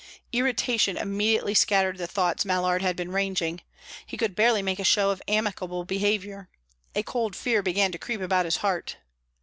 [0.33, 3.61] Irritation immediately scattered the thoughts Mallard had been ranging;
[4.03, 6.49] he could barely make a show of amicable behaviour;
[6.95, 8.97] a cold fear began to creep about his heart.